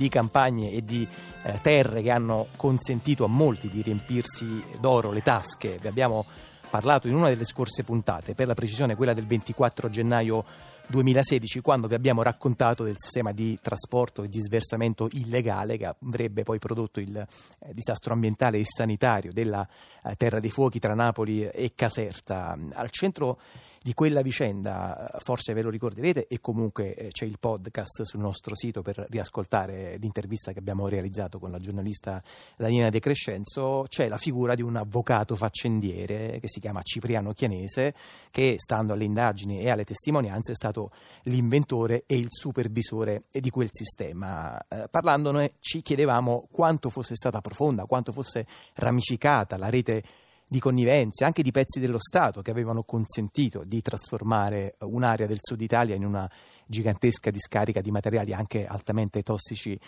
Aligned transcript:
di 0.00 0.08
campagne 0.08 0.70
e 0.70 0.82
di 0.82 1.06
eh, 1.42 1.58
terre 1.60 2.00
che 2.00 2.10
hanno 2.10 2.46
consentito 2.56 3.24
a 3.24 3.28
molti 3.28 3.68
di 3.68 3.82
riempirsi 3.82 4.64
d'oro 4.80 5.10
le 5.10 5.20
tasche. 5.20 5.76
Vi 5.78 5.88
abbiamo 5.88 6.24
parlato 6.70 7.06
in 7.06 7.14
una 7.14 7.28
delle 7.28 7.44
scorse 7.44 7.84
puntate, 7.84 8.34
per 8.34 8.46
la 8.46 8.54
precisione 8.54 8.94
quella 8.94 9.12
del 9.12 9.26
24 9.26 9.90
gennaio 9.90 10.42
2016, 10.90 11.60
quando 11.60 11.86
vi 11.86 11.94
abbiamo 11.94 12.22
raccontato 12.22 12.82
del 12.82 12.96
sistema 12.96 13.30
di 13.30 13.56
trasporto 13.62 14.24
e 14.24 14.28
di 14.28 14.40
sversamento 14.40 15.08
illegale 15.12 15.76
che 15.76 15.86
avrebbe 15.86 16.42
poi 16.42 16.58
prodotto 16.58 16.98
il 16.98 17.16
eh, 17.16 17.72
disastro 17.72 18.12
ambientale 18.12 18.58
e 18.58 18.64
sanitario 18.64 19.32
della 19.32 19.66
eh, 20.04 20.16
Terra 20.16 20.40
dei 20.40 20.50
Fuochi 20.50 20.80
tra 20.80 20.94
Napoli 20.94 21.46
e 21.46 21.72
Caserta. 21.76 22.58
Al 22.72 22.90
centro 22.90 23.38
di 23.82 23.94
quella 23.94 24.20
vicenda, 24.20 25.10
forse 25.20 25.54
ve 25.54 25.62
lo 25.62 25.70
ricorderete 25.70 26.26
e 26.26 26.40
comunque 26.40 26.94
eh, 26.94 27.08
c'è 27.08 27.24
il 27.24 27.38
podcast 27.38 28.02
sul 28.02 28.20
nostro 28.20 28.54
sito 28.54 28.82
per 28.82 29.06
riascoltare 29.08 29.96
l'intervista 29.98 30.52
che 30.52 30.58
abbiamo 30.58 30.86
realizzato 30.86 31.38
con 31.38 31.50
la 31.50 31.58
giornalista 31.58 32.22
Daniela 32.56 32.90
De 32.90 33.00
Crescenzo, 33.00 33.86
c'è 33.88 34.08
la 34.08 34.18
figura 34.18 34.54
di 34.54 34.60
un 34.60 34.76
avvocato 34.76 35.34
faccendiere 35.34 36.40
che 36.40 36.48
si 36.48 36.60
chiama 36.60 36.82
Cipriano 36.82 37.32
Chianese 37.32 37.94
che 38.30 38.56
stando 38.58 38.92
alle 38.92 39.04
indagini 39.04 39.60
e 39.60 39.70
alle 39.70 39.84
testimonianze 39.84 40.52
è 40.52 40.54
stato 40.54 40.79
l'inventore 41.24 42.04
e 42.06 42.16
il 42.16 42.28
supervisore 42.28 43.24
di 43.30 43.50
quel 43.50 43.68
sistema. 43.70 44.56
Eh, 44.68 44.88
parlandone 44.88 45.54
ci 45.60 45.82
chiedevamo 45.82 46.46
quanto 46.50 46.88
fosse 46.88 47.16
stata 47.16 47.40
profonda, 47.40 47.84
quanto 47.84 48.12
fosse 48.12 48.46
ramificata 48.74 49.56
la 49.56 49.68
rete 49.68 50.02
di 50.50 50.58
connivenze, 50.58 51.24
anche 51.24 51.42
di 51.42 51.52
pezzi 51.52 51.78
dello 51.78 52.00
Stato 52.00 52.42
che 52.42 52.50
avevano 52.50 52.82
consentito 52.82 53.62
di 53.64 53.80
trasformare 53.82 54.74
un'area 54.80 55.28
del 55.28 55.38
sud 55.40 55.60
Italia 55.60 55.94
in 55.94 56.04
una 56.04 56.28
gigantesca 56.66 57.30
discarica 57.30 57.80
di 57.80 57.92
materiali 57.92 58.32
anche 58.32 58.66
altamente 58.66 59.22
tossici 59.22 59.78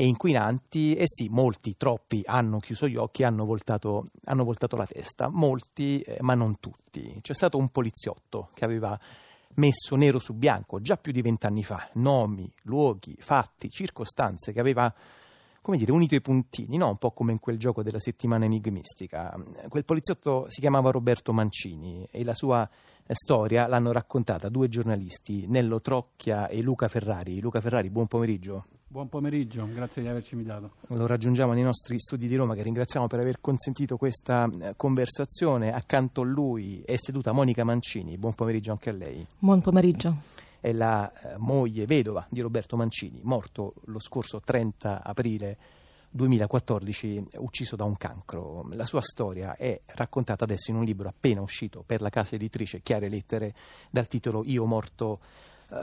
e 0.00 0.06
inquinanti 0.06 0.94
e 0.94 1.04
sì, 1.06 1.28
molti, 1.28 1.76
troppi 1.76 2.22
hanno 2.24 2.58
chiuso 2.58 2.86
gli 2.86 2.96
occhi, 2.96 3.24
hanno 3.24 3.44
voltato, 3.44 4.06
hanno 4.24 4.44
voltato 4.44 4.76
la 4.76 4.86
testa, 4.86 5.28
molti, 5.28 6.00
eh, 6.00 6.18
ma 6.20 6.34
non 6.34 6.60
tutti. 6.60 7.18
C'è 7.20 7.34
stato 7.34 7.58
un 7.58 7.68
poliziotto 7.68 8.50
che 8.54 8.64
aveva 8.64 8.98
messo 9.58 9.96
nero 9.96 10.18
su 10.18 10.34
bianco 10.34 10.80
già 10.80 10.96
più 10.96 11.12
di 11.12 11.22
vent'anni 11.22 11.62
fa 11.62 11.88
nomi, 11.94 12.50
luoghi, 12.62 13.16
fatti, 13.18 13.70
circostanze 13.70 14.52
che 14.52 14.60
aveva 14.60 14.92
come 15.60 15.76
dire, 15.76 15.92
unito 15.92 16.14
i 16.14 16.22
puntini, 16.22 16.78
no? 16.78 16.88
un 16.88 16.96
po' 16.96 17.10
come 17.10 17.32
in 17.32 17.40
quel 17.40 17.58
gioco 17.58 17.82
della 17.82 17.98
settimana 17.98 18.46
enigmistica. 18.46 19.34
Quel 19.68 19.84
poliziotto 19.84 20.46
si 20.48 20.60
chiamava 20.60 20.90
Roberto 20.90 21.34
Mancini 21.34 22.08
e 22.10 22.24
la 22.24 22.32
sua 22.32 22.66
eh, 23.06 23.14
storia 23.14 23.66
l'hanno 23.66 23.92
raccontata 23.92 24.48
due 24.48 24.68
giornalisti, 24.68 25.46
Nello 25.46 25.82
Trocchia 25.82 26.48
e 26.48 26.62
Luca 26.62 26.88
Ferrari. 26.88 27.40
Luca 27.40 27.60
Ferrari, 27.60 27.90
buon 27.90 28.06
pomeriggio. 28.06 28.77
Buon 28.90 29.10
pomeriggio, 29.10 29.68
grazie 29.70 30.00
di 30.00 30.08
averci 30.08 30.32
invitato. 30.32 30.70
Lo 30.88 31.06
raggiungiamo 31.06 31.52
nei 31.52 31.62
nostri 31.62 31.98
studi 31.98 32.26
di 32.26 32.34
Roma 32.36 32.54
che 32.54 32.62
ringraziamo 32.62 33.06
per 33.06 33.20
aver 33.20 33.38
consentito 33.38 33.98
questa 33.98 34.48
eh, 34.50 34.72
conversazione. 34.76 35.74
Accanto 35.74 36.22
a 36.22 36.24
lui 36.24 36.80
è 36.86 36.96
seduta 36.96 37.32
Monica 37.32 37.64
Mancini. 37.64 38.16
Buon 38.16 38.32
pomeriggio 38.32 38.70
anche 38.70 38.88
a 38.88 38.94
lei. 38.94 39.26
Buon 39.38 39.60
pomeriggio 39.60 40.16
è 40.58 40.72
la 40.72 41.12
eh, 41.12 41.36
moglie 41.36 41.84
vedova 41.84 42.26
di 42.30 42.40
Roberto 42.40 42.76
Mancini, 42.76 43.20
morto 43.24 43.74
lo 43.84 44.00
scorso 44.00 44.40
30 44.40 45.04
aprile 45.04 45.58
2014 46.08 47.26
ucciso 47.36 47.76
da 47.76 47.84
un 47.84 47.98
cancro. 47.98 48.66
La 48.72 48.86
sua 48.86 49.02
storia 49.02 49.54
è 49.56 49.78
raccontata 49.84 50.44
adesso 50.44 50.70
in 50.70 50.78
un 50.78 50.84
libro 50.84 51.08
appena 51.08 51.42
uscito 51.42 51.82
per 51.84 52.00
la 52.00 52.08
casa 52.08 52.36
editrice 52.36 52.80
Chiare 52.80 53.10
Lettere 53.10 53.54
dal 53.90 54.08
titolo 54.08 54.42
Io 54.46 54.64
morto 54.64 55.20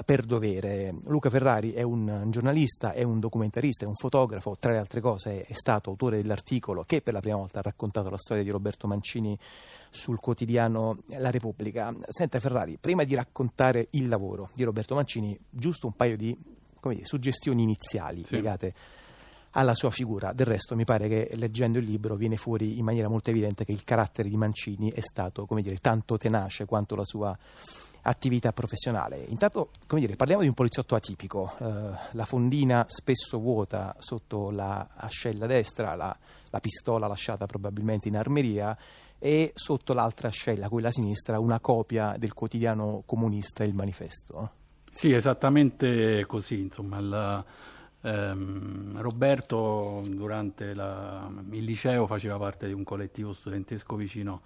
per 0.03 0.23
dovere. 0.23 0.94
Luca 1.05 1.30
Ferrari 1.30 1.72
è 1.73 1.83
un 1.83 2.25
giornalista, 2.30 2.94
è 2.94 3.03
un 3.03 3.19
documentarista, 3.19 3.86
è 3.86 3.88
un 3.88 3.95
fotografo, 3.95 4.58
tra 4.59 4.72
le 4.72 4.80
altre 4.80 5.00
cose 5.00 5.44
è 5.44 5.53
stato 5.53 5.91
autore 5.91 6.17
dell'articolo 6.17 6.83
che 6.83 7.02
per 7.02 7.14
la 7.14 7.19
prima 7.19 7.38
volta 7.38 7.59
ha 7.59 7.61
raccontato 7.61 8.09
la 8.09 8.17
storia 8.17 8.44
di 8.44 8.50
Roberto 8.50 8.88
Mancini 8.88 9.38
sul 9.89 10.19
quotidiano 10.19 10.97
La 11.17 11.30
Repubblica. 11.30 11.94
Senta 12.07 12.40
Ferrari, 12.40 12.78
prima 12.79 13.03
di 13.03 13.13
raccontare 13.13 13.88
il 13.91 14.07
lavoro 14.07 14.50
di 14.53 14.63
Roberto 14.63 14.96
Mancini, 14.96 15.38
giusto 15.50 15.88
un 15.88 15.94
paio 15.94 16.17
di 16.17 16.35
dire, 16.81 17.06
suggestioni 17.06 17.62
iniziali 17.62 18.23
sì. 18.25 18.34
legate 18.34 18.73
alla 19.52 19.75
sua 19.75 19.91
figura. 19.91 20.34
Del 20.34 20.47
resto 20.47 20.75
mi 20.75 20.84
pare 20.84 21.07
che 21.07 21.29
leggendo 21.34 21.78
il 21.78 21.85
libro 21.85 22.16
viene 22.16 22.38
fuori 22.38 22.78
in 22.78 22.84
maniera 22.84 23.07
molto 23.07 23.29
evidente 23.29 23.66
che 23.66 23.72
il 23.72 23.84
carattere 23.84 24.29
di 24.29 24.35
Mancini 24.35 24.91
è 24.91 25.02
stato, 25.02 25.46
come 25.46 25.62
dire, 25.62 25.78
tanto 25.78 26.17
tenace 26.17 26.66
quanto 26.66 26.96
la 26.96 27.06
sua 27.06 27.38
attività 28.07 28.51
professionale. 28.51 29.25
Intanto, 29.29 29.69
come 29.88 30.01
dire, 30.01 30.16
parliamo 30.16 30.41
di 30.41 30.47
un 30.47 30.53
poliziotto 30.53 30.95
atipico, 30.95 31.51
eh, 31.59 31.66
la 32.11 32.25
fondina 32.25 32.85
spesso 32.88 33.39
vuota 33.39 33.95
sotto 33.99 34.51
la 34.51 34.89
ascella 34.95 35.45
destra, 35.47 35.95
la, 35.95 36.16
la, 36.49 36.59
pistola 36.59 37.07
lasciata 37.07 37.45
probabilmente 37.45 38.07
in 38.07 38.17
armeria 38.17 38.77
e 39.17 39.51
sotto 39.55 39.93
l'altra 39.93 40.27
ascella, 40.27 40.69
quella 40.69 40.91
sinistra, 40.91 41.39
una 41.39 41.59
copia 41.59 42.16
del 42.17 42.33
quotidiano 42.33 43.03
comunista 43.05 43.63
Il 43.63 43.73
Manifesto. 43.73 44.51
Sì, 44.91 45.11
esattamente 45.11 46.25
così, 46.27 46.59
insomma, 46.59 46.99
il, 46.99 47.45
ehm, 48.01 49.01
Roberto 49.01 50.03
durante 50.07 50.73
la, 50.73 51.29
il 51.51 51.63
liceo 51.63 52.05
faceva 52.05 52.37
parte 52.37 52.67
di 52.67 52.73
un 52.73 52.83
collettivo 52.83 53.33
studentesco 53.33 53.95
vicino 53.95 54.41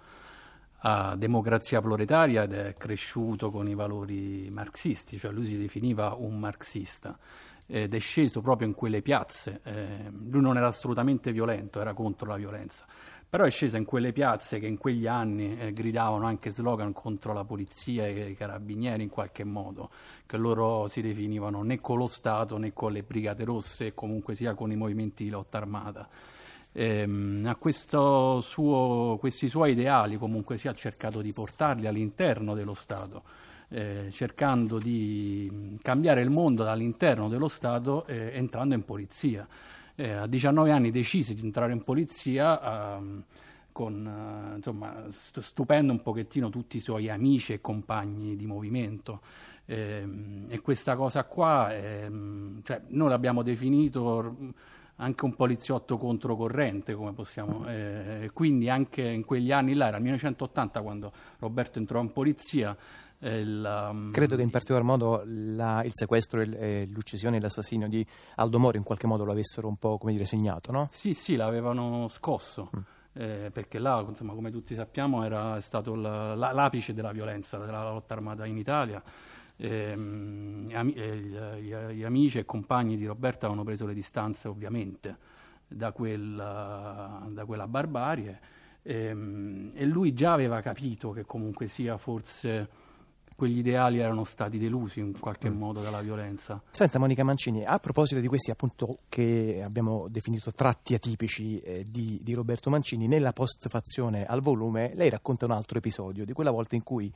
a 0.82 1.14
democrazia 1.16 1.80
proletaria 1.80 2.44
ed 2.44 2.52
è 2.52 2.74
cresciuto 2.76 3.50
con 3.50 3.68
i 3.68 3.74
valori 3.74 4.48
marxisti, 4.50 5.18
cioè 5.18 5.32
lui 5.32 5.44
si 5.44 5.58
definiva 5.58 6.14
un 6.14 6.38
marxista 6.38 7.18
ed 7.66 7.94
è 7.94 7.98
sceso 7.98 8.40
proprio 8.40 8.66
in 8.66 8.74
quelle 8.74 9.02
piazze. 9.02 9.60
Eh, 9.62 10.10
lui 10.10 10.40
non 10.40 10.56
era 10.56 10.66
assolutamente 10.66 11.32
violento, 11.32 11.80
era 11.80 11.92
contro 11.92 12.28
la 12.28 12.36
violenza, 12.36 12.84
però 13.28 13.44
è 13.44 13.50
sceso 13.50 13.76
in 13.76 13.84
quelle 13.84 14.12
piazze 14.12 14.58
che 14.58 14.66
in 14.66 14.78
quegli 14.78 15.06
anni 15.06 15.56
eh, 15.58 15.72
gridavano 15.72 16.26
anche 16.26 16.50
slogan 16.50 16.92
contro 16.92 17.32
la 17.32 17.44
polizia 17.44 18.06
e 18.06 18.30
i 18.30 18.34
carabinieri 18.34 19.02
in 19.02 19.08
qualche 19.10 19.44
modo, 19.44 19.90
che 20.26 20.36
loro 20.36 20.88
si 20.88 21.00
definivano 21.02 21.62
né 21.62 21.80
con 21.80 21.98
lo 21.98 22.06
Stato 22.06 22.56
né 22.56 22.72
con 22.72 22.92
le 22.92 23.02
brigate 23.02 23.44
rosse 23.44 23.94
comunque 23.94 24.34
sia 24.34 24.54
con 24.54 24.72
i 24.72 24.76
movimenti 24.76 25.24
di 25.24 25.30
lotta 25.30 25.58
armata 25.58 26.08
ehm, 26.72 27.44
a 27.46 28.40
suo, 28.40 29.16
questi 29.18 29.48
suoi 29.48 29.72
ideali 29.72 30.16
comunque 30.16 30.56
si 30.56 30.68
ha 30.68 30.74
cercato 30.74 31.20
di 31.20 31.32
portarli 31.32 31.86
all'interno 31.86 32.54
dello 32.54 32.74
Stato, 32.74 33.22
eh, 33.68 34.08
cercando 34.12 34.78
di 34.78 35.78
cambiare 35.82 36.22
il 36.22 36.30
mondo 36.30 36.64
dall'interno 36.64 37.28
dello 37.28 37.48
Stato 37.48 38.06
eh, 38.06 38.32
entrando 38.34 38.74
in 38.74 38.84
polizia. 38.84 39.46
Eh, 39.94 40.12
a 40.12 40.26
19 40.26 40.70
anni 40.70 40.90
decise 40.90 41.34
di 41.34 41.42
entrare 41.42 41.72
in 41.72 41.82
polizia 41.82 42.96
ehm, 42.96 43.22
con, 43.72 44.52
eh, 44.52 44.56
insomma, 44.56 45.04
stupendo 45.10 45.92
un 45.92 46.02
pochettino 46.02 46.50
tutti 46.50 46.78
i 46.78 46.80
suoi 46.80 47.08
amici 47.10 47.52
e 47.52 47.60
compagni 47.60 48.36
di 48.36 48.46
movimento. 48.46 49.20
Eh, 49.66 50.06
e 50.48 50.60
questa 50.60 50.96
cosa 50.96 51.24
qua, 51.24 51.72
eh, 51.74 52.10
cioè, 52.64 52.80
noi 52.88 53.08
l'abbiamo 53.08 53.42
definito 53.42 54.52
anche 55.00 55.24
un 55.24 55.34
poliziotto 55.34 55.96
controcorrente, 55.96 56.94
come 56.94 57.12
possiamo. 57.12 57.66
Eh, 57.66 58.30
quindi 58.32 58.68
anche 58.68 59.02
in 59.02 59.24
quegli 59.24 59.50
anni 59.50 59.74
là, 59.74 59.88
era 59.88 59.96
il 59.96 60.02
1980 60.02 60.82
quando 60.82 61.12
Roberto 61.38 61.78
entrò 61.78 62.00
in 62.00 62.12
polizia. 62.12 62.76
Eh, 63.18 63.44
la, 63.44 63.88
um, 63.90 64.12
Credo 64.12 64.36
che 64.36 64.42
in 64.42 64.50
particolar 64.50 64.82
modo 64.82 65.22
la, 65.24 65.82
il 65.84 65.92
sequestro, 65.92 66.40
e 66.40 66.88
l'uccisione 66.90 67.38
e 67.38 67.40
l'assassinio 67.40 67.88
di 67.88 68.06
Aldo 68.36 68.58
Moro 68.58 68.76
in 68.76 68.82
qualche 68.82 69.06
modo 69.06 69.24
l'avessero 69.24 69.68
un 69.68 69.76
po' 69.76 69.98
come 69.98 70.12
dire, 70.12 70.24
segnato, 70.24 70.70
no? 70.72 70.88
Sì, 70.92 71.12
sì, 71.14 71.36
l'avevano 71.36 72.08
scosso. 72.08 72.70
Mm. 72.74 72.80
Eh, 73.12 73.50
perché 73.52 73.78
là, 73.78 74.04
insomma, 74.06 74.34
come 74.34 74.50
tutti 74.50 74.74
sappiamo, 74.74 75.24
era 75.24 75.60
stato 75.60 75.94
l'apice 75.94 76.94
della 76.94 77.10
violenza 77.10 77.58
della 77.58 77.82
lotta 77.90 78.14
armata 78.14 78.46
in 78.46 78.56
Italia 78.56 79.02
ehm, 79.60 80.66
gli, 80.66 81.74
gli, 81.74 82.02
amici 82.02 82.38
e 82.38 82.44
compagni 82.44 82.96
di 82.96 83.06
Roberta 83.06 83.46
avevano 83.46 83.64
preso 83.64 83.86
le 83.86 83.94
distanze 83.94 84.48
ovviamente 84.48 85.16
da 85.68 85.92
quella, 85.92 87.26
da 87.28 87.44
quella 87.44 87.68
barbarie 87.68 88.40
ehm, 88.82 89.72
e 89.74 89.84
lui 89.84 90.12
già 90.14 90.32
aveva 90.32 90.60
capito 90.60 91.12
che 91.12 91.24
comunque 91.24 91.68
sia 91.68 91.96
forse 91.96 92.88
quegli 93.40 93.58
ideali 93.58 94.00
erano 94.00 94.24
stati 94.24 94.58
delusi 94.58 95.00
in 95.00 95.18
qualche 95.18 95.48
mm. 95.48 95.56
modo 95.56 95.80
dalla 95.80 96.02
violenza. 96.02 96.60
Senta 96.68 96.98
Monica 96.98 97.24
Mancini, 97.24 97.64
a 97.64 97.78
proposito 97.78 98.20
di 98.20 98.26
questi 98.26 98.50
appunto 98.50 98.98
che 99.08 99.62
abbiamo 99.64 100.08
definito 100.10 100.52
tratti 100.52 100.92
atipici 100.92 101.58
eh, 101.60 101.86
di, 101.88 102.20
di, 102.22 102.34
Roberto 102.34 102.68
Mancini, 102.68 103.08
nella 103.08 103.32
postfazione 103.32 104.26
al 104.26 104.42
volume 104.42 104.92
lei 104.94 105.08
racconta 105.08 105.46
un 105.46 105.52
altro 105.52 105.78
episodio 105.78 106.26
di 106.26 106.34
quella 106.34 106.50
volta 106.50 106.74
in 106.74 106.82
cui 106.82 107.10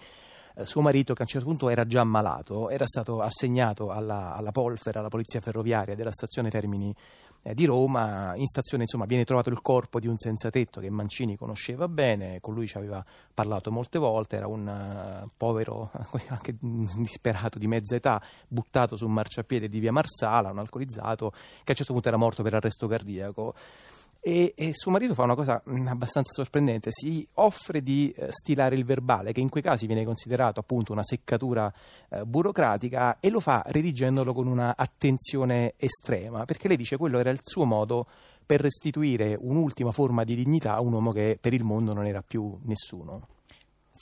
eh, 0.54 0.66
suo 0.66 0.80
marito, 0.80 1.14
che 1.14 1.22
a 1.22 1.24
un 1.24 1.30
certo 1.30 1.46
punto 1.46 1.68
era 1.68 1.86
già 1.86 2.00
ammalato, 2.00 2.70
era 2.70 2.86
stato 2.86 3.20
assegnato 3.20 3.90
alla, 3.90 4.34
alla 4.34 4.52
Polfer, 4.52 4.96
alla 4.96 5.08
polizia 5.08 5.40
ferroviaria 5.40 5.94
della 5.94 6.12
stazione 6.12 6.50
Termini 6.50 6.94
eh, 7.42 7.54
di 7.54 7.64
Roma. 7.64 8.34
In 8.36 8.46
stazione 8.46 8.84
insomma, 8.84 9.04
viene 9.04 9.24
trovato 9.24 9.50
il 9.50 9.60
corpo 9.60 10.00
di 10.00 10.06
un 10.06 10.18
senza 10.18 10.50
tetto 10.50 10.80
che 10.80 10.90
Mancini 10.90 11.36
conosceva 11.36 11.88
bene, 11.88 12.40
con 12.40 12.54
lui 12.54 12.66
ci 12.66 12.76
aveva 12.76 13.04
parlato 13.32 13.70
molte 13.70 13.98
volte, 13.98 14.36
era 14.36 14.46
un 14.46 14.66
uh, 14.66 15.28
povero, 15.36 15.90
anche 16.28 16.56
disperato 16.58 17.58
di 17.58 17.66
mezza 17.66 17.94
età, 17.94 18.20
buttato 18.48 18.96
su 18.96 19.06
un 19.06 19.12
marciapiede 19.12 19.68
di 19.68 19.78
via 19.78 19.92
Marsala, 19.92 20.50
un 20.50 20.58
alcolizzato, 20.58 21.30
che 21.30 21.36
a 21.36 21.70
un 21.70 21.74
certo 21.74 21.92
punto 21.92 22.08
era 22.08 22.16
morto 22.16 22.42
per 22.42 22.54
arresto 22.54 22.86
cardiaco. 22.86 23.54
E, 24.26 24.54
e, 24.56 24.70
suo 24.72 24.90
marito 24.90 25.12
fa 25.12 25.24
una 25.24 25.34
cosa 25.34 25.62
mm, 25.68 25.86
abbastanza 25.86 26.32
sorprendente, 26.32 26.88
si 26.90 27.28
offre 27.34 27.82
di 27.82 28.10
eh, 28.16 28.28
stilare 28.30 28.74
il 28.74 28.82
verbale, 28.82 29.32
che 29.32 29.40
in 29.40 29.50
quei 29.50 29.62
casi 29.62 29.86
viene 29.86 30.02
considerato 30.02 30.60
appunto 30.60 30.92
una 30.92 31.02
seccatura 31.02 31.70
eh, 32.08 32.24
burocratica, 32.24 33.20
e 33.20 33.28
lo 33.28 33.40
fa 33.40 33.62
redigendolo 33.66 34.32
con 34.32 34.46
una 34.46 34.76
attenzione 34.78 35.74
estrema, 35.76 36.46
perché 36.46 36.68
lei 36.68 36.78
dice 36.78 36.96
quello 36.96 37.18
era 37.18 37.28
il 37.28 37.40
suo 37.42 37.66
modo 37.66 38.06
per 38.46 38.62
restituire 38.62 39.36
un'ultima 39.38 39.92
forma 39.92 40.24
di 40.24 40.34
dignità 40.34 40.72
a 40.72 40.80
un 40.80 40.94
uomo 40.94 41.12
che 41.12 41.36
per 41.38 41.52
il 41.52 41.62
mondo 41.62 41.92
non 41.92 42.06
era 42.06 42.22
più 42.22 42.58
nessuno. 42.62 43.33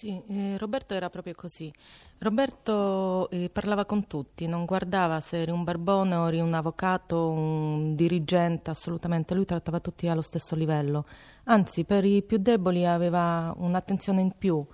Sì, 0.02 0.20
eh, 0.30 0.58
Roberto 0.58 0.94
era 0.94 1.08
proprio 1.10 1.32
così. 1.36 1.72
Roberto 2.18 3.30
eh, 3.30 3.48
parlava 3.50 3.84
con 3.84 4.08
tutti, 4.08 4.48
non 4.48 4.64
guardava 4.64 5.20
se 5.20 5.42
eri 5.42 5.52
un 5.52 5.62
barbone 5.62 6.16
o 6.16 6.26
eri 6.26 6.40
un 6.40 6.52
avvocato, 6.54 7.28
un 7.28 7.94
dirigente, 7.94 8.68
assolutamente. 8.70 9.32
Lui 9.32 9.44
trattava 9.44 9.78
tutti 9.78 10.08
allo 10.08 10.22
stesso 10.22 10.56
livello. 10.56 11.04
Anzi, 11.44 11.84
per 11.84 12.04
i 12.04 12.20
più 12.22 12.38
deboli 12.38 12.84
aveva 12.84 13.54
un'attenzione 13.56 14.20
in 14.22 14.32
più. 14.36 14.66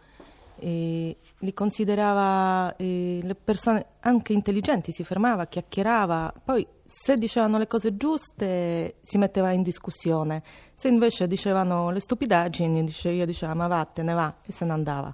E 0.59 1.17
li 1.39 1.55
considerava 1.55 2.75
eh, 2.77 3.21
le 3.23 3.35
persone 3.35 3.87
anche 4.01 4.33
intelligenti, 4.33 4.93
si 4.93 5.05
fermava, 5.05 5.47
chiacchierava, 5.47 6.33
poi 6.45 6.67
se 6.85 7.17
dicevano 7.17 7.59
le 7.59 7.67
cose 7.67 7.97
giuste 7.97 8.97
si 9.03 9.19
metteva 9.19 9.53
in 9.53 9.63
discussione, 9.63 10.43
se 10.75 10.89
invece 10.89 11.27
dicevano 11.27 11.91
le 11.91 12.01
stupidaggini 12.01 12.85
dice, 12.85 13.11
io 13.11 13.27
diceva 13.27 13.55
ma 13.55 13.67
vattene 13.67 14.15
va 14.15 14.37
e 14.43 14.53
se 14.53 14.65
ne 14.65 14.73
andava. 14.73 15.13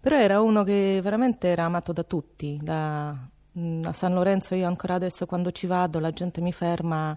Però 0.00 0.16
era 0.16 0.40
uno 0.40 0.62
che 0.62 1.00
veramente 1.02 1.48
era 1.48 1.64
amato 1.64 1.92
da 1.92 2.04
tutti, 2.04 2.58
da, 2.62 3.08
a 3.08 3.92
San 3.92 4.14
Lorenzo 4.14 4.54
io 4.54 4.66
ancora 4.66 4.94
adesso 4.94 5.26
quando 5.26 5.50
ci 5.50 5.66
vado 5.66 5.98
la 5.98 6.12
gente 6.12 6.40
mi 6.40 6.52
ferma 6.52 7.16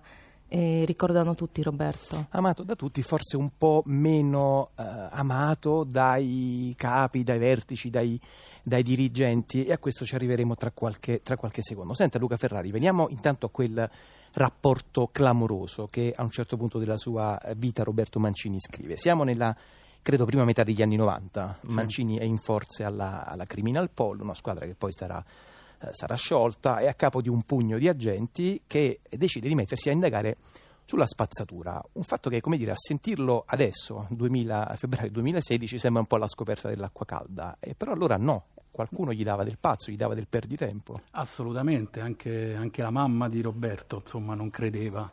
e 0.54 0.84
ricordano 0.84 1.34
tutti 1.34 1.64
Roberto. 1.64 2.26
Amato 2.32 2.64
da 2.64 2.76
tutti, 2.76 3.02
forse 3.04 3.38
un 3.38 3.52
po' 3.58 3.84
meno 3.86 4.72
eh, 4.76 4.84
amato 4.84 5.86
dai 5.86 6.74
capi, 6.76 7.24
dai 7.24 7.40
vertici, 7.40 7.90
dai, 7.90 8.20
dai, 8.62 8.84
dirigenti 8.84 9.64
e 9.64 9.72
a 9.72 9.78
questo 9.78 10.04
ci 10.04 10.14
arriveremo 10.14 10.58
tra 10.58 10.72
qualche, 10.72 11.22
tra 11.24 11.38
qualche 11.38 11.62
secondo. 11.62 11.94
Senta 11.94 12.20
Luca 12.20 12.36
Ferrari, 12.36 12.70
veniamo 12.70 13.08
intanto 13.08 13.46
a 13.46 13.50
quel 13.50 13.90
rapporto 14.34 15.08
clamoroso 15.10 15.88
che 15.88 16.14
a 16.14 16.22
un 16.22 16.32
certo 16.32 16.58
punto 16.58 16.80
della 16.80 16.98
sua 16.98 17.40
vita 17.56 17.84
Roberto 17.84 18.20
Mancini 18.20 18.60
scrive. 18.60 18.98
Siamo 18.98 19.24
nella 19.24 19.56
credo 20.02 20.26
prima 20.26 20.44
metà 20.44 20.64
degli 20.64 20.82
anni 20.82 20.98
90. 20.98 21.60
Sì. 21.62 21.68
Mancini 21.72 22.18
è 22.18 22.24
in 22.26 22.40
forze 22.40 22.84
alla, 22.84 23.26
alla 23.26 23.46
Criminal 23.46 23.90
Pol, 23.90 24.20
una 24.20 24.34
squadra 24.34 24.66
che 24.66 24.76
poi 24.76 24.92
sarà 24.92 25.24
eh, 25.24 25.52
sarà 25.92 26.16
sciolta, 26.16 26.78
è 26.78 26.88
a 26.88 26.94
capo 26.94 27.22
di 27.22 27.30
un 27.30 27.44
pugno 27.44 27.78
di 27.78 27.88
agenti 27.88 28.62
che 28.68 29.00
decide 29.10 29.48
di 29.48 29.56
mettersi 29.56 29.90
a 29.90 29.92
indagare 29.92 30.38
sulla 30.86 31.06
spazzatura. 31.06 31.82
Un 31.94 32.04
fatto 32.04 32.30
che, 32.30 32.42
come 32.42 32.58
dire, 32.58 32.72
a 32.72 32.78
sentirlo 32.78 33.44
adesso, 33.46 34.08
2000, 34.10 34.74
febbraio 34.76 35.12
2016, 35.12 35.80
sembra 35.80 36.02
un 36.02 36.08
po' 36.08 36.18
la 36.18 36.28
scoperta 36.28 36.68
dell'acqua 36.68 37.06
calda, 37.06 37.58
e 37.60 37.76
però 37.76 37.94
allora 37.94 38.18
no. 38.18 38.46
Qualcuno 38.72 39.12
gli 39.12 39.24
dava 39.24 39.44
del 39.44 39.58
pazzo, 39.58 39.92
gli 39.92 39.98
dava 39.98 40.14
del 40.14 40.28
perditempo. 40.28 41.02
Assolutamente, 41.12 42.00
anche, 42.00 42.56
anche 42.56 42.82
la 42.82 42.90
mamma 42.90 43.28
di 43.28 43.42
Roberto 43.42 44.02
insomma, 44.02 44.34
non 44.34 44.50
credeva 44.50 45.12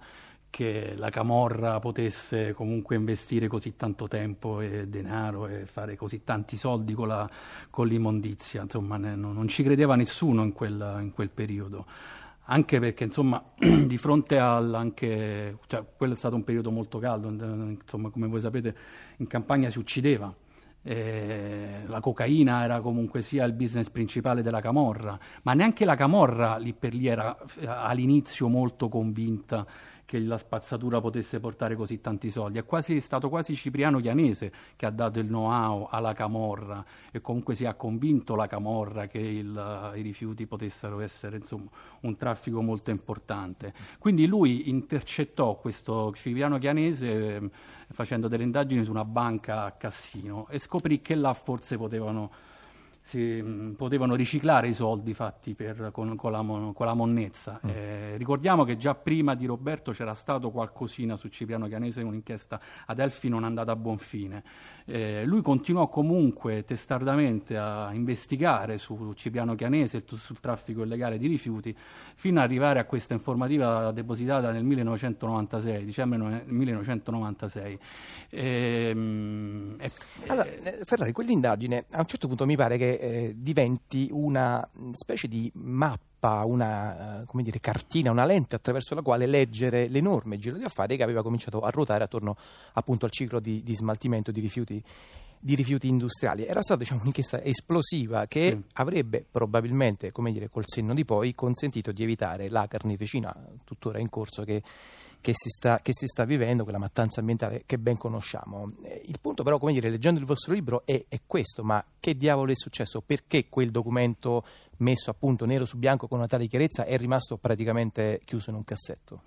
che 0.51 0.95
la 0.97 1.11
Camorra 1.11 1.79
potesse 1.79 2.53
comunque 2.53 2.97
investire 2.97 3.49
così 3.49 3.77
tanto 3.77 4.09
tempo 4.09 4.61
e 4.61 4.87
denaro 4.89 5.47
e 5.47 5.67
fare 5.67 5.97
così 5.97 6.25
tanti 6.25 6.57
soldi 6.57 6.95
con, 6.95 7.09
la, 7.09 7.29
con 7.71 7.87
l'immondizia, 7.87 8.63
insomma 8.63 8.97
ne, 8.97 9.15
non, 9.15 9.47
ci 9.49 9.63
credeva 9.63 9.95
nessuno 9.95 10.43
in 10.43 10.53
quel, 10.53 10.99
in 11.01 11.13
quel 11.13 11.31
periodo. 11.31 11.87
Anche 12.51 12.81
perché, 12.81 13.05
insomma, 13.05 13.43
di 13.59 13.99
fronte 13.99 14.39
al 14.39 14.93
cioè, 14.97 15.85
quello 15.97 16.15
è 16.15 16.17
stato 16.17 16.35
un 16.35 16.45
periodo 16.45 16.71
molto 16.71 16.99
caldo, 16.99 17.29
insomma, 17.29 18.09
come 18.09 18.27
voi 18.27 18.41
sapete, 18.41 18.75
in 19.19 19.27
campagna 19.27 19.69
si 19.69 19.79
uccideva. 19.79 20.35
Eh, 20.81 21.83
la 21.87 22.01
cocaina 22.01 22.65
era 22.65 22.81
comunque 22.81 23.21
sia 23.21 23.45
il 23.45 23.53
business 23.53 23.91
principale 23.91 24.43
della 24.43 24.63
Camorra, 24.63 25.19
ma 25.43 25.53
neanche 25.53 25.85
la 25.85 25.97
Camorra 25.97 26.57
lì 26.57 26.73
per 26.73 26.95
lì 26.95 27.09
era 27.09 27.37
eh, 27.59 27.67
all'inizio 27.67 28.49
molto 28.49 28.89
convinta 28.89 29.67
che 30.09 30.19
la 30.21 30.39
spazzatura 30.39 31.03
potesse 31.03 31.39
portare 31.39 31.77
così 31.77 32.01
tanti 32.01 32.31
soldi. 32.31 32.57
È, 32.57 32.65
quasi, 32.65 32.97
è 32.97 33.01
stato 33.01 33.29
quasi 33.29 33.55
Cipriano 33.55 34.01
Chianese 34.01 34.51
che 34.75 34.87
ha 34.87 34.91
dato 34.91 35.19
il 35.19 35.27
know-how 35.27 35.87
alla 35.91 36.15
Camorra 36.15 36.83
e 37.13 37.21
comunque 37.21 37.55
si 37.55 37.65
è 37.65 37.77
convinto 37.77 38.35
la 38.35 38.47
Camorra 38.47 39.07
che 39.07 39.19
il, 39.19 39.93
i 39.97 40.01
rifiuti 40.01 40.47
potessero 40.47 41.01
essere 41.01 41.37
insomma, 41.37 41.69
un 42.01 42.17
traffico 42.17 42.63
molto 42.63 42.91
importante. 42.91 43.75
Quindi 43.99 44.27
lui 44.27 44.71
intercettò 44.71 45.57
questo 45.57 46.11
Cipriano 46.15 46.57
Chianese 46.57 47.37
eh, 47.37 47.51
facendo 47.93 48.29
delle 48.29 48.45
indagini 48.45 48.85
su 48.85 48.91
una 48.91 49.05
banca 49.05 49.65
a 49.65 49.73
Cassino 49.73 50.47
e 50.49 50.59
scoprì 50.59 51.03
che 51.03 51.17
là 51.17 51.35
forse 51.35 51.77
potevano 51.77 52.31
si, 53.09 53.41
mh, 53.41 53.75
potevano 53.77 54.15
riciclare 54.15 54.69
i 54.69 54.75
soldi 54.75 55.15
fatti 55.15 55.55
per, 55.55 55.89
con, 55.93 56.15
con, 56.15 56.31
la, 56.31 56.45
con, 56.75 56.87
la, 56.87 56.95
monnezza. 56.95 57.59
Mm. 57.67 57.71
Eh, 57.71 58.17
ricordiamo 58.19 58.65
che 58.65 58.77
già 58.77 58.95
prima 58.95 59.35
di 59.35 59.47
Roberto 59.47 59.93
c'era 59.93 60.13
stato 60.13 60.51
qualcosina 60.51 61.17
su 61.17 61.29
Cipriano 61.29 61.67
Chianese, 61.69 62.03
un'inchiesta 62.03 62.61
ad 62.85 62.99
Elfi 62.99 63.31
non 63.31 63.45
andata 63.45 63.73
a 63.73 63.77
buon 63.77 63.97
fine. 63.97 64.43
Eh, 64.85 65.25
lui 65.25 65.41
continuò 65.41 65.89
comunque 65.89 66.65
testardamente 66.65 67.57
a 67.57 67.91
investigare 67.93 68.77
su 68.77 69.13
Cipriano 69.15 69.55
Chianese 69.55 69.99
e 69.99 70.05
sul 70.07 70.41
traffico 70.41 70.83
illegale 70.83 71.19
di 71.19 71.27
rifiuti 71.29 71.75
fino 72.15 72.41
ad 72.41 72.45
arrivare 72.45 72.79
a 72.79 72.85
questa 72.85 73.15
informativa 73.15 73.91
depositata 73.93 74.51
nel 74.51 74.65
1996, 74.65 75.85
dicembre 75.85 76.43
1996. 76.45 77.79
Eh, 78.31 78.91
allora, 80.27 80.47
eh, 80.47 80.81
Ferrari, 80.85 81.13
quell'indagine 81.13 81.85
a 81.91 82.01
un 82.01 82.07
certo 82.07 82.27
punto 82.27 82.45
mi 82.45 82.57
pare 82.57 82.77
che 82.99 83.27
eh, 83.29 83.35
diventi 83.37 84.09
una 84.11 84.69
specie 84.93 85.29
di 85.29 85.51
mappa, 85.55 86.45
una 86.45 87.25
uh, 87.31 87.43
dire, 87.43 87.61
cartina, 87.61 88.11
una 88.11 88.25
lente 88.25 88.57
attraverso 88.57 88.95
la 88.95 89.03
quale 89.03 89.27
leggere 89.27 89.87
l'enorme 89.89 90.39
giro 90.39 90.57
di 90.57 90.65
affari 90.65 90.97
che 90.97 91.05
aveva 91.05 91.23
cominciato 91.23 91.61
a 91.61 91.71
ruotare 91.71 92.05
attorno 92.05 92.37
appunto 92.73 93.05
al 93.05 93.13
ciclo 93.13 93.39
di, 93.39 93.63
di 93.63 93.75
smaltimento 93.75 94.33
di 94.33 94.41
rifiuti 94.41 94.83
di 95.41 95.55
rifiuti 95.55 95.87
industriali. 95.87 96.45
Era 96.45 96.63
stata 96.63 96.81
diciamo, 96.81 97.03
un'inchiesta 97.03 97.41
esplosiva 97.45 98.27
che 98.27 98.57
mm. 98.57 98.61
avrebbe 98.75 99.25
probabilmente, 99.31 100.11
come 100.11 100.33
dire, 100.33 100.49
col 100.49 100.65
senno 100.67 100.95
di 100.95 101.05
poi, 101.05 101.33
consentito 101.33 101.93
di 101.93 102.03
evitare 102.03 102.49
la 102.49 102.67
carneficina 102.67 103.33
tuttora 103.65 104.01
in 104.01 104.09
corso 104.09 104.43
che 104.43 104.61
che 105.21 105.33
si, 105.35 105.49
sta, 105.49 105.81
che 105.81 105.93
si 105.93 106.07
sta 106.07 106.25
vivendo, 106.25 106.63
quella 106.63 106.79
mattanza 106.79 107.21
ambientale 107.21 107.63
che 107.67 107.79
ben 107.79 107.97
conosciamo. 107.97 108.73
Eh, 108.83 109.03
il 109.07 109.19
punto 109.21 109.43
però, 109.43 109.59
come 109.59 109.73
dire, 109.73 109.91
leggendo 109.91 110.21
il 110.21 110.27
vostro 110.27 110.53
libro 110.53 110.83
è, 110.85 111.05
è 111.09 111.21
questo, 111.27 111.65
ma 111.65 111.85
che 112.01 112.15
diavolo 112.15 112.51
è 112.51 112.55
successo? 112.55 113.01
Perché 113.01 113.49
quel 113.49 113.71
documento 113.71 114.45
messo 114.79 115.11
appunto 115.11 115.45
nero 115.45 115.65
su 115.65 115.77
bianco 115.77 116.09
con 116.09 116.19
una 116.19 116.29
tale 116.29 116.47
chiarezza 116.47 116.85
è 116.85 116.97
rimasto 116.97 117.37
praticamente 117.37 118.21
chiuso 118.25 118.51
in 118.51 118.57
un 118.57 118.65
cassetto? 118.65 119.23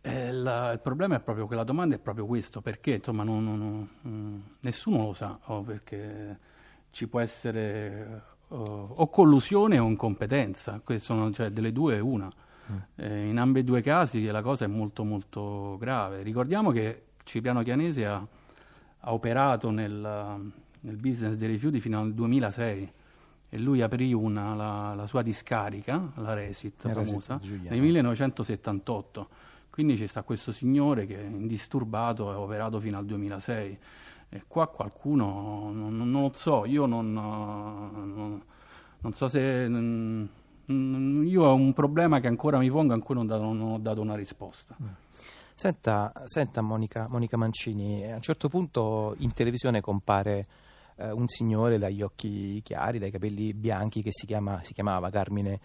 Eh, 0.00 0.28
il 0.28 0.80
problema 0.82 1.16
è 1.16 1.20
proprio 1.20 1.46
che 1.46 1.64
domanda 1.64 1.96
è 1.96 1.98
proprio 1.98 2.24
questo, 2.24 2.60
perché 2.60 2.94
insomma 2.94 3.24
non, 3.24 3.44
non, 3.44 3.58
non, 3.58 3.88
mm, 4.06 4.40
nessuno 4.60 5.06
lo 5.06 5.12
sa, 5.12 5.38
oh, 5.46 5.62
perché 5.62 6.38
ci 6.90 7.08
può 7.08 7.20
essere 7.20 8.22
oh, 8.48 8.94
o 8.96 9.08
collusione 9.08 9.78
o 9.78 9.86
incompetenza, 9.86 10.80
sono 10.98 11.32
cioè, 11.32 11.50
delle 11.50 11.72
due 11.72 11.98
una. 11.98 12.32
Eh, 12.96 13.28
in 13.28 13.38
ambedue 13.38 13.80
i 13.80 13.82
casi 13.82 14.24
la 14.26 14.42
cosa 14.42 14.64
è 14.64 14.68
molto 14.68 15.04
molto 15.04 15.76
grave. 15.78 16.22
Ricordiamo 16.22 16.70
che 16.70 17.04
Cipriano 17.24 17.62
Chianese 17.62 18.06
ha, 18.06 18.26
ha 19.00 19.12
operato 19.12 19.70
nel, 19.70 19.92
nel, 20.80 20.96
business 20.96 21.36
dei 21.36 21.48
rifiuti 21.48 21.80
fino 21.80 22.00
al 22.00 22.12
2006 22.14 22.92
e 23.50 23.58
lui 23.58 23.80
aprì 23.80 24.12
una, 24.12 24.54
la, 24.54 24.94
la, 24.94 25.06
sua 25.06 25.22
discarica, 25.22 26.12
la 26.16 26.34
Resit 26.34 26.82
la 26.84 26.92
famosa, 26.92 27.38
Resit 27.40 27.70
nel 27.70 27.80
1978. 27.80 29.28
Quindi 29.70 29.96
ci 29.96 30.06
sta 30.06 30.22
questo 30.22 30.50
signore 30.50 31.06
che 31.06 31.14
indisturbato 31.14 32.30
ha 32.30 32.38
operato 32.38 32.80
fino 32.80 32.98
al 32.98 33.06
2006 33.06 33.78
e 34.30 34.44
qua 34.46 34.66
qualcuno, 34.68 35.70
non, 35.72 35.96
non 35.96 36.22
lo 36.22 36.32
so, 36.34 36.64
io 36.66 36.84
non, 36.84 37.12
non, 37.12 38.42
non 39.00 39.12
so 39.14 39.28
se 39.28 39.66
Mm, 40.70 41.26
io 41.26 41.44
ho 41.44 41.54
un 41.54 41.72
problema 41.72 42.20
che 42.20 42.26
ancora 42.26 42.58
mi 42.58 42.70
pongo, 42.70 42.92
ancora 42.92 43.18
non, 43.18 43.26
dato, 43.26 43.42
non 43.42 43.72
ho 43.72 43.78
dato 43.78 44.00
una 44.00 44.14
risposta. 44.14 44.76
Mm. 44.82 44.86
Senta, 45.54 46.12
senta 46.24 46.60
Monica, 46.60 47.08
Monica, 47.08 47.36
Mancini, 47.36 48.08
a 48.10 48.14
un 48.14 48.20
certo 48.20 48.48
punto 48.48 49.14
in 49.18 49.32
televisione 49.32 49.80
compare 49.80 50.46
eh, 50.96 51.10
un 51.10 51.26
signore 51.26 51.78
dagli 51.78 52.00
occhi 52.02 52.60
chiari, 52.62 52.98
dai 52.98 53.10
capelli 53.10 53.52
bianchi 53.54 54.02
che 54.02 54.10
si, 54.12 54.24
chiama, 54.24 54.60
si 54.62 54.72
chiamava 54.72 55.10
Carmine 55.10 55.58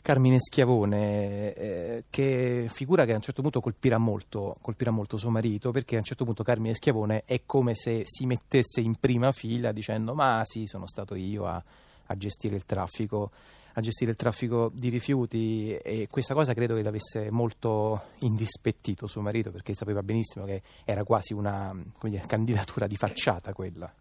Carmine 0.00 0.38
Schiavone, 0.38 1.52
eh, 1.52 2.04
che 2.08 2.68
figura 2.72 3.04
che 3.04 3.12
a 3.12 3.16
un 3.16 3.20
certo 3.20 3.42
punto 3.42 3.60
colpirà 3.60 3.98
molto, 3.98 4.56
colpirà 4.62 4.90
molto 4.90 5.18
suo 5.18 5.28
marito, 5.28 5.70
perché 5.70 5.96
a 5.96 5.98
un 5.98 6.04
certo 6.04 6.24
punto 6.24 6.42
Carmine 6.42 6.74
Schiavone 6.74 7.24
è 7.26 7.42
come 7.44 7.74
se 7.74 8.02
si 8.04 8.24
mettesse 8.24 8.80
in 8.80 8.94
prima 8.98 9.32
fila 9.32 9.70
dicendo 9.70 10.14
ma 10.14 10.40
sì, 10.44 10.64
sono 10.66 10.86
stato 10.86 11.14
io 11.14 11.46
a, 11.46 11.62
a 12.08 12.16
gestire 12.16 12.56
il 12.56 12.66
traffico 12.66 13.30
a 13.78 13.80
gestire 13.80 14.10
il 14.10 14.16
traffico 14.16 14.72
di 14.74 14.88
rifiuti 14.88 15.72
e 15.76 16.08
questa 16.10 16.34
cosa 16.34 16.52
credo 16.52 16.74
che 16.74 16.82
l'avesse 16.82 17.30
molto 17.30 18.02
indispettito 18.20 19.06
suo 19.06 19.22
marito 19.22 19.52
perché 19.52 19.72
sapeva 19.72 20.02
benissimo 20.02 20.44
che 20.44 20.62
era 20.84 21.04
quasi 21.04 21.32
una 21.32 21.72
dire, 22.02 22.24
candidatura 22.26 22.88
di 22.88 22.96
facciata 22.96 23.52
quella. 23.52 23.92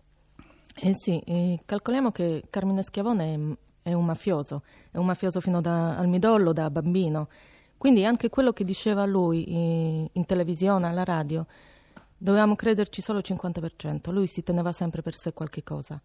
Eh 0.80 0.94
sì, 0.96 1.60
calcoliamo 1.64 2.12
che 2.12 2.46
Carmine 2.50 2.82
Schiavone 2.82 3.58
è, 3.84 3.90
è, 3.90 3.94
un 3.94 4.06
mafioso, 4.06 4.64
è 4.92 4.98
un 4.98 5.06
mafioso 5.06 5.42
fino 5.42 5.62
da, 5.62 5.96
al 5.96 6.08
midollo, 6.08 6.54
da 6.54 6.70
bambino, 6.72 7.30
quindi 7.78 8.04
anche 8.04 8.30
quello 8.30 8.54
che 8.54 8.64
diceva 8.64 9.06
lui 9.06 9.44
eh, 9.46 10.10
in 10.12 10.26
televisione, 10.26 10.88
alla 10.88 11.04
radio, 11.04 11.46
dovevamo 12.18 12.56
crederci 12.56 13.02
solo 13.02 13.20
il 13.20 13.26
50%, 13.28 14.12
lui 14.12 14.28
si 14.28 14.44
teneva 14.44 14.72
sempre 14.72 15.02
per 15.02 15.16
sé 15.16 15.34
qualche 15.34 15.64
cosa. 15.64 16.02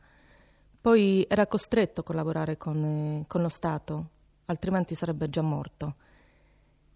Poi 0.83 1.25
era 1.29 1.47
costretto 1.47 2.01
a 2.01 2.05
collaborare 2.05 2.57
con, 2.57 2.85
eh, 2.85 3.25
con 3.29 3.41
lo 3.41 3.49
Stato, 3.49 4.09
altrimenti 4.47 4.97
sarebbe 4.97 5.31
già 5.31 5.41
morto. 5.41 5.95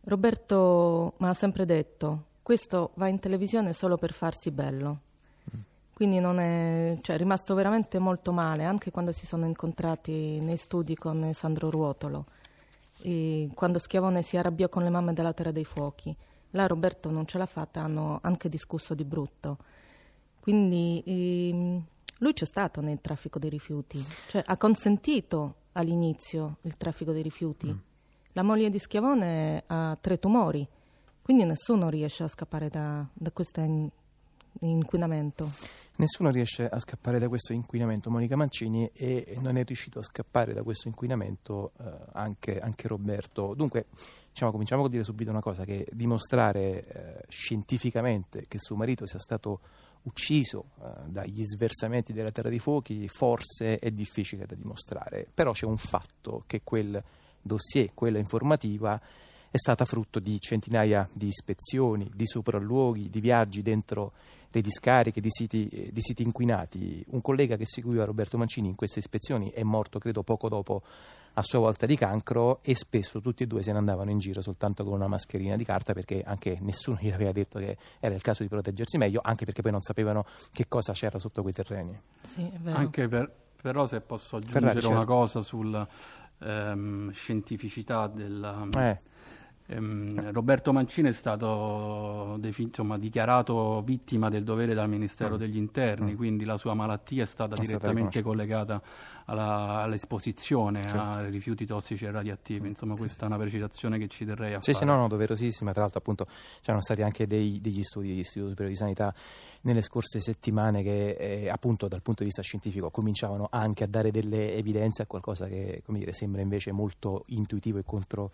Roberto 0.00 1.14
mi 1.18 1.28
ha 1.28 1.34
sempre 1.34 1.64
detto, 1.64 2.24
questo 2.42 2.90
va 2.94 3.06
in 3.06 3.20
televisione 3.20 3.72
solo 3.72 3.96
per 3.96 4.12
farsi 4.12 4.50
bello. 4.50 5.02
Quindi 5.92 6.16
è, 6.16 6.98
cioè, 7.00 7.14
è, 7.14 7.18
rimasto 7.18 7.54
veramente 7.54 8.00
molto 8.00 8.32
male, 8.32 8.64
anche 8.64 8.90
quando 8.90 9.12
si 9.12 9.24
sono 9.24 9.46
incontrati 9.46 10.40
nei 10.40 10.56
studi 10.56 10.96
con 10.96 11.32
Sandro 11.32 11.70
Ruotolo, 11.70 12.26
e 13.02 13.48
quando 13.54 13.78
Schiavone 13.78 14.22
si 14.22 14.36
arrabbiò 14.36 14.68
con 14.68 14.82
le 14.82 14.90
mamme 14.90 15.12
della 15.12 15.32
Terra 15.32 15.52
dei 15.52 15.64
Fuochi. 15.64 16.14
Là 16.50 16.66
Roberto 16.66 17.08
non 17.08 17.24
ce 17.24 17.38
l'ha 17.38 17.46
fatta, 17.46 17.82
hanno 17.82 18.18
anche 18.22 18.48
discusso 18.48 18.94
di 18.94 19.04
brutto. 19.04 19.58
Quindi 20.40 21.02
ehm, 21.06 21.84
lui 22.18 22.32
c'è 22.32 22.46
stato 22.46 22.80
nel 22.80 23.00
traffico 23.00 23.38
dei 23.38 23.50
rifiuti, 23.50 24.02
cioè 24.28 24.42
ha 24.46 24.56
consentito 24.56 25.56
all'inizio 25.72 26.58
il 26.62 26.76
traffico 26.76 27.12
dei 27.12 27.22
rifiuti. 27.22 27.66
Mm. 27.66 27.78
La 28.32 28.42
moglie 28.42 28.70
di 28.70 28.78
Schiavone 28.78 29.64
ha 29.66 29.96
tre 30.00 30.18
tumori, 30.18 30.66
quindi 31.22 31.44
nessuno 31.44 31.88
riesce 31.88 32.22
a 32.22 32.28
scappare 32.28 32.68
da, 32.68 33.06
da 33.12 33.30
questo 33.30 33.60
in, 33.60 33.88
inquinamento. 34.60 35.50
Nessuno 35.98 36.30
riesce 36.30 36.68
a 36.68 36.78
scappare 36.78 37.18
da 37.18 37.26
questo 37.28 37.54
inquinamento, 37.54 38.10
Monica 38.10 38.36
Mancini, 38.36 38.90
e 38.92 39.36
non 39.40 39.56
è 39.56 39.64
riuscito 39.64 39.98
a 39.98 40.02
scappare 40.02 40.52
da 40.52 40.62
questo 40.62 40.88
inquinamento 40.88 41.72
eh, 41.80 41.90
anche, 42.12 42.60
anche, 42.60 42.86
Roberto. 42.86 43.54
Dunque, 43.54 43.86
diciamo, 44.30 44.50
cominciamo 44.52 44.84
a 44.84 44.88
dire 44.90 45.04
subito 45.04 45.30
una 45.30 45.40
cosa, 45.40 45.64
che 45.64 45.86
dimostrare 45.90 46.86
eh, 46.86 47.24
scientificamente 47.28 48.44
che 48.46 48.58
suo 48.58 48.76
marito 48.76 49.06
sia 49.06 49.18
stato 49.18 49.60
ucciso 50.06 50.70
eh, 50.80 50.88
dagli 51.06 51.44
sversamenti 51.44 52.12
della 52.12 52.30
Terra 52.30 52.48
dei 52.48 52.58
Fuochi 52.58 53.06
forse 53.08 53.78
è 53.78 53.90
difficile 53.90 54.46
da 54.46 54.54
dimostrare, 54.54 55.26
però 55.32 55.52
c'è 55.52 55.66
un 55.66 55.76
fatto 55.76 56.44
che 56.46 56.62
quel 56.64 57.02
dossier, 57.42 57.90
quella 57.94 58.18
informativa, 58.18 59.00
è 59.50 59.58
stata 59.58 59.84
frutto 59.84 60.18
di 60.18 60.38
centinaia 60.40 61.08
di 61.12 61.28
ispezioni, 61.28 62.10
di 62.14 62.26
sopralluoghi, 62.26 63.08
di 63.08 63.20
viaggi 63.20 63.62
dentro 63.62 64.12
le 64.50 64.60
discariche, 64.60 65.20
di 65.20 65.30
siti, 65.30 65.68
eh, 65.68 65.90
di 65.92 66.00
siti 66.00 66.22
inquinati. 66.22 67.04
Un 67.10 67.20
collega 67.20 67.56
che 67.56 67.66
seguiva 67.66 68.04
Roberto 68.04 68.38
Mancini 68.38 68.68
in 68.68 68.74
queste 68.74 68.98
ispezioni 68.98 69.50
è 69.50 69.62
morto, 69.62 69.98
credo, 69.98 70.22
poco 70.22 70.48
dopo 70.48 70.82
a 71.38 71.42
sua 71.42 71.58
volta 71.58 71.84
di 71.86 71.96
cancro 71.96 72.60
e 72.62 72.74
spesso 72.74 73.20
tutti 73.20 73.42
e 73.42 73.46
due 73.46 73.62
se 73.62 73.72
ne 73.72 73.78
andavano 73.78 74.10
in 74.10 74.18
giro 74.18 74.40
soltanto 74.40 74.84
con 74.84 74.94
una 74.94 75.06
mascherina 75.06 75.56
di 75.56 75.64
carta 75.64 75.92
perché 75.92 76.22
anche 76.24 76.58
nessuno 76.60 76.98
gli 77.02 77.10
aveva 77.10 77.32
detto 77.32 77.58
che 77.58 77.76
era 78.00 78.14
il 78.14 78.22
caso 78.22 78.42
di 78.42 78.48
proteggersi 78.48 78.96
meglio, 78.96 79.20
anche 79.22 79.44
perché 79.44 79.62
poi 79.62 79.72
non 79.72 79.82
sapevano 79.82 80.24
che 80.52 80.66
cosa 80.68 80.92
c'era 80.92 81.18
sotto 81.18 81.42
quei 81.42 81.52
terreni. 81.52 81.98
Sì, 82.34 82.50
anche 82.64 83.08
per, 83.08 83.30
però 83.60 83.86
se 83.86 84.00
posso 84.00 84.36
aggiungere 84.36 84.66
Ferrari, 84.66 84.86
una 84.86 84.96
certo. 84.96 85.12
cosa 85.12 85.42
sulla 85.42 85.86
ehm, 86.38 87.10
scientificità 87.12 88.06
della... 88.06 88.66
Eh 88.74 89.14
Ehm, 89.66 90.32
Roberto 90.32 90.72
Mancini 90.72 91.08
è 91.08 91.12
stato 91.12 92.38
insomma, 92.40 92.98
dichiarato 92.98 93.82
vittima 93.82 94.28
del 94.28 94.44
dovere 94.44 94.74
dal 94.74 94.88
Ministero 94.88 95.34
mm. 95.34 95.38
degli 95.38 95.56
Interni, 95.56 96.12
mm. 96.12 96.16
quindi 96.16 96.44
la 96.44 96.56
sua 96.56 96.74
malattia 96.74 97.24
è 97.24 97.26
stata 97.26 97.56
non 97.56 97.64
direttamente 97.64 98.22
collegata 98.22 98.80
alla, 99.26 99.82
all'esposizione 99.82 100.82
certo. 100.82 100.98
a 100.98 101.26
rifiuti 101.28 101.66
tossici 101.66 102.04
e 102.04 102.10
radioattivi. 102.10 102.68
Insomma, 102.68 102.94
questa 102.94 103.24
è 103.24 103.26
una 103.26 103.38
precisazione 103.38 103.98
che 103.98 104.08
ci 104.08 104.24
terrei 104.24 104.54
a 104.54 104.62
sì, 104.62 104.72
fare. 104.72 104.84
Sì, 104.84 104.90
no, 104.90 104.96
no, 104.96 105.08
doverosissima. 105.08 105.72
Tra 105.72 105.82
l'altro, 105.82 105.98
appunto, 105.98 106.26
c'erano 106.60 106.82
stati 106.82 107.02
anche 107.02 107.26
dei, 107.26 107.60
degli 107.60 107.82
studi 107.82 108.08
dell'Istituto 108.08 108.50
Superiore 108.50 108.72
di 108.72 108.78
Sanità 108.78 109.14
nelle 109.62 109.82
scorse 109.82 110.20
settimane 110.20 110.82
che, 110.82 111.10
eh, 111.18 111.48
appunto, 111.48 111.88
dal 111.88 112.02
punto 112.02 112.20
di 112.20 112.26
vista 112.26 112.42
scientifico, 112.42 112.90
cominciavano 112.90 113.48
anche 113.50 113.82
a 113.82 113.88
dare 113.88 114.12
delle 114.12 114.54
evidenze 114.54 115.02
a 115.02 115.06
qualcosa 115.06 115.46
che, 115.46 115.82
come 115.84 115.98
dire, 115.98 116.12
sembra 116.12 116.40
invece 116.40 116.70
molto 116.70 117.24
intuitivo 117.26 117.78
e 117.78 117.82
contro 117.84 118.30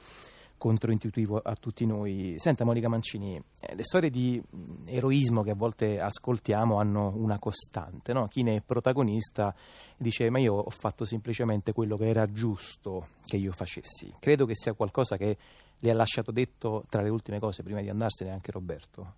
controintuitivo 0.62 1.40
a 1.42 1.56
tutti 1.56 1.84
noi. 1.86 2.36
Senta 2.36 2.64
Monica 2.64 2.88
Mancini, 2.88 3.34
eh, 3.34 3.74
le 3.74 3.82
storie 3.82 4.10
di 4.10 4.40
eroismo 4.86 5.42
che 5.42 5.50
a 5.50 5.56
volte 5.56 5.98
ascoltiamo 5.98 6.78
hanno 6.78 7.12
una 7.16 7.36
costante, 7.40 8.12
no? 8.12 8.28
chi 8.28 8.44
ne 8.44 8.54
è 8.54 8.60
protagonista 8.60 9.52
dice 9.96 10.30
ma 10.30 10.38
io 10.38 10.54
ho 10.54 10.70
fatto 10.70 11.04
semplicemente 11.04 11.72
quello 11.72 11.96
che 11.96 12.06
era 12.06 12.30
giusto 12.30 13.08
che 13.26 13.38
io 13.38 13.50
facessi. 13.50 14.14
Credo 14.20 14.46
che 14.46 14.54
sia 14.54 14.72
qualcosa 14.74 15.16
che 15.16 15.36
le 15.80 15.90
ha 15.90 15.94
lasciato 15.94 16.30
detto 16.30 16.84
tra 16.88 17.02
le 17.02 17.08
ultime 17.08 17.40
cose 17.40 17.64
prima 17.64 17.80
di 17.80 17.88
andarsene 17.88 18.30
anche 18.30 18.52
Roberto. 18.52 19.14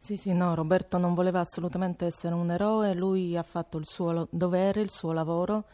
Sì, 0.00 0.16
sì, 0.16 0.32
no, 0.32 0.56
Roberto 0.56 0.98
non 0.98 1.14
voleva 1.14 1.38
assolutamente 1.38 2.06
essere 2.06 2.34
un 2.34 2.50
eroe, 2.50 2.94
lui 2.94 3.36
ha 3.36 3.44
fatto 3.44 3.78
il 3.78 3.86
suo 3.86 4.26
dovere, 4.28 4.80
il 4.80 4.90
suo 4.90 5.12
lavoro, 5.12 5.66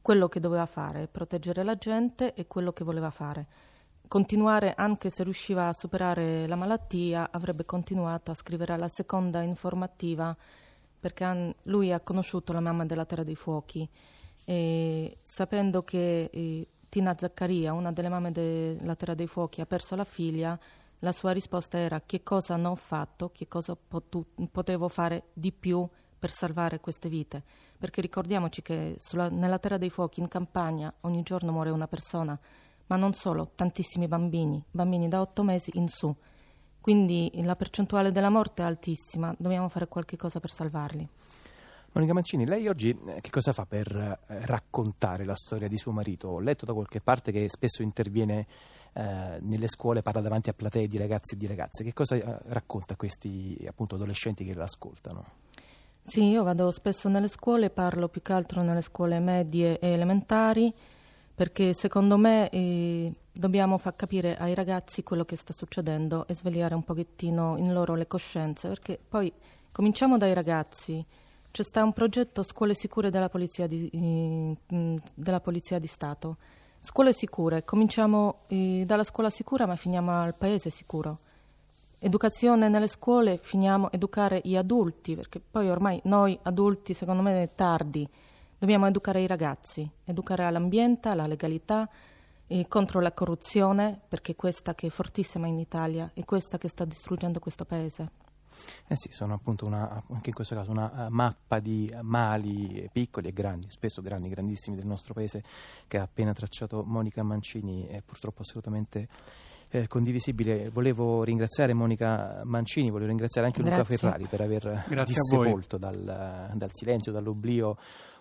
quello 0.00 0.28
che 0.28 0.38
doveva 0.38 0.66
fare, 0.66 1.08
proteggere 1.08 1.64
la 1.64 1.74
gente 1.74 2.34
e 2.34 2.46
quello 2.46 2.72
che 2.72 2.84
voleva 2.84 3.10
fare 3.10 3.69
continuare, 4.10 4.74
anche 4.76 5.08
se 5.08 5.22
riusciva 5.22 5.68
a 5.68 5.72
superare 5.72 6.48
la 6.48 6.56
malattia, 6.56 7.28
avrebbe 7.30 7.64
continuato 7.64 8.32
a 8.32 8.34
scrivere 8.34 8.76
la 8.76 8.88
seconda 8.88 9.40
informativa 9.42 10.36
perché 10.98 11.54
lui 11.62 11.92
ha 11.92 12.00
conosciuto 12.00 12.52
la 12.52 12.58
mamma 12.58 12.84
della 12.84 13.04
Terra 13.04 13.22
dei 13.22 13.36
Fuochi. 13.36 13.88
E 14.44 15.18
sapendo 15.22 15.84
che 15.84 16.24
eh, 16.24 16.66
Tina 16.88 17.14
Zaccaria, 17.16 17.72
una 17.72 17.92
delle 17.92 18.08
mamme 18.08 18.32
della 18.32 18.96
Terra 18.96 19.14
dei 19.14 19.28
Fuochi, 19.28 19.60
ha 19.60 19.66
perso 19.66 19.94
la 19.94 20.02
figlia, 20.02 20.58
la 20.98 21.12
sua 21.12 21.30
risposta 21.30 21.78
era 21.78 22.02
che 22.04 22.24
cosa 22.24 22.56
non 22.56 22.72
ho 22.72 22.74
fatto, 22.74 23.30
che 23.30 23.46
cosa 23.46 23.76
potu- 23.76 24.26
potevo 24.50 24.88
fare 24.88 25.26
di 25.32 25.52
più 25.52 25.88
per 26.18 26.32
salvare 26.32 26.80
queste 26.80 27.08
vite. 27.08 27.44
Perché 27.78 28.00
ricordiamoci 28.00 28.60
che 28.60 28.96
sulla, 28.98 29.28
nella 29.28 29.60
Terra 29.60 29.78
dei 29.78 29.88
Fuochi, 29.88 30.18
in 30.18 30.26
campagna, 30.26 30.92
ogni 31.02 31.22
giorno 31.22 31.52
muore 31.52 31.70
una 31.70 31.86
persona 31.86 32.36
ma 32.90 32.96
non 32.96 33.14
solo, 33.14 33.52
tantissimi 33.54 34.08
bambini, 34.08 34.62
bambini 34.68 35.08
da 35.08 35.20
otto 35.20 35.44
mesi 35.44 35.70
in 35.74 35.88
su. 35.88 36.14
Quindi 36.80 37.30
la 37.44 37.54
percentuale 37.54 38.10
della 38.10 38.30
morte 38.30 38.62
è 38.62 38.66
altissima, 38.66 39.32
dobbiamo 39.38 39.68
fare 39.68 39.86
qualche 39.86 40.16
cosa 40.16 40.40
per 40.40 40.50
salvarli. 40.50 41.08
Monica 41.92 42.12
Mancini, 42.12 42.46
lei 42.46 42.66
oggi 42.68 42.90
eh, 42.90 43.20
che 43.20 43.30
cosa 43.30 43.52
fa 43.52 43.64
per 43.64 43.94
eh, 43.94 44.46
raccontare 44.46 45.24
la 45.24 45.36
storia 45.36 45.68
di 45.68 45.76
suo 45.76 45.92
marito? 45.92 46.28
Ho 46.28 46.40
letto 46.40 46.64
da 46.64 46.72
qualche 46.72 47.00
parte 47.00 47.30
che 47.30 47.48
spesso 47.48 47.82
interviene 47.82 48.46
eh, 48.92 49.38
nelle 49.40 49.68
scuole, 49.68 50.02
parla 50.02 50.20
davanti 50.20 50.50
a 50.50 50.52
platee 50.52 50.88
di 50.88 50.98
ragazzi 50.98 51.34
e 51.34 51.36
di 51.36 51.46
ragazze. 51.46 51.84
Che 51.84 51.92
cosa 51.92 52.16
eh, 52.16 52.38
racconta 52.46 52.94
a 52.94 52.96
questi 52.96 53.64
appunto, 53.68 53.94
adolescenti 53.94 54.44
che 54.44 54.54
l'ascoltano? 54.54 55.24
Sì, 56.04 56.24
io 56.24 56.42
vado 56.42 56.70
spesso 56.72 57.08
nelle 57.08 57.28
scuole, 57.28 57.70
parlo 57.70 58.08
più 58.08 58.22
che 58.22 58.32
altro 58.32 58.62
nelle 58.62 58.82
scuole 58.82 59.20
medie 59.20 59.78
e 59.78 59.90
elementari 59.90 60.74
perché 61.40 61.72
secondo 61.72 62.18
me 62.18 62.50
eh, 62.50 63.10
dobbiamo 63.32 63.78
far 63.78 63.96
capire 63.96 64.36
ai 64.36 64.52
ragazzi 64.52 65.02
quello 65.02 65.24
che 65.24 65.36
sta 65.36 65.54
succedendo 65.54 66.26
e 66.26 66.34
svegliare 66.34 66.74
un 66.74 66.84
pochettino 66.84 67.56
in 67.56 67.72
loro 67.72 67.94
le 67.94 68.06
coscienze, 68.06 68.68
perché 68.68 69.00
poi 69.08 69.32
cominciamo 69.72 70.18
dai 70.18 70.34
ragazzi. 70.34 71.02
C'è 71.50 71.62
sta 71.62 71.82
un 71.82 71.94
progetto 71.94 72.42
Scuole 72.42 72.74
Sicure 72.74 73.08
della 73.08 73.30
Polizia 73.30 73.66
di, 73.66 73.88
eh, 73.88 75.00
della 75.14 75.40
polizia 75.40 75.78
di 75.78 75.86
Stato. 75.86 76.36
Scuole 76.78 77.14
sicure, 77.14 77.64
cominciamo 77.64 78.40
eh, 78.48 78.82
dalla 78.84 79.04
scuola 79.04 79.30
sicura 79.30 79.64
ma 79.64 79.76
finiamo 79.76 80.12
al 80.20 80.34
paese 80.34 80.68
sicuro. 80.68 81.20
Educazione 81.98 82.68
nelle 82.68 82.86
scuole, 82.86 83.38
finiamo 83.38 83.90
educare 83.92 84.42
gli 84.44 84.56
adulti, 84.56 85.16
perché 85.16 85.40
poi 85.40 85.70
ormai 85.70 86.02
noi 86.04 86.38
adulti 86.42 86.92
secondo 86.92 87.22
me 87.22 87.44
è 87.44 87.48
tardi 87.54 88.06
Dobbiamo 88.60 88.86
educare 88.86 89.22
i 89.22 89.26
ragazzi, 89.26 89.90
educare 90.04 90.44
all'ambiente, 90.44 91.08
alla 91.08 91.26
legalità, 91.26 91.88
e 92.46 92.66
contro 92.68 93.00
la 93.00 93.10
corruzione, 93.10 93.98
perché 94.06 94.36
questa 94.36 94.74
che 94.74 94.88
è 94.88 94.90
fortissima 94.90 95.46
in 95.46 95.58
Italia 95.58 96.10
è 96.12 96.26
questa 96.26 96.58
che 96.58 96.68
sta 96.68 96.84
distruggendo 96.84 97.38
questo 97.38 97.64
paese. 97.64 98.10
Eh 98.86 98.96
sì, 98.96 99.12
sono 99.12 99.32
appunto 99.32 99.64
una, 99.64 100.04
anche 100.10 100.28
in 100.28 100.34
questo 100.34 100.54
caso 100.54 100.72
una 100.72 101.06
mappa 101.08 101.58
di 101.58 101.90
mali 102.02 102.86
piccoli 102.92 103.28
e 103.28 103.32
grandi, 103.32 103.70
spesso 103.70 104.02
grandi, 104.02 104.28
grandissimi 104.28 104.76
del 104.76 104.84
nostro 104.84 105.14
paese 105.14 105.42
che 105.86 105.96
ha 105.96 106.02
appena 106.02 106.34
tracciato 106.34 106.84
Monica 106.84 107.22
Mancini 107.22 107.88
e 107.88 108.02
purtroppo 108.02 108.42
assolutamente 108.42 109.08
eh, 109.70 109.86
condivisibile. 109.86 110.68
Volevo 110.70 111.22
ringraziare 111.22 111.72
Monica 111.72 112.42
Mancini, 112.44 112.90
volevo 112.90 113.08
ringraziare 113.08 113.46
anche 113.46 113.62
Grazie. 113.62 113.78
Luca 113.78 113.96
Ferrari 113.96 114.26
per 114.26 114.40
aver 114.40 114.84
Grazie 114.88 115.14
dissepolto 115.14 115.78
dal, 115.78 116.50
dal, 116.54 116.68
silenzio, 116.72 117.12
dall'oblio 117.12 117.76